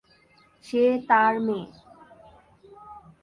[0.65, 1.65] সে তার মেয়ে।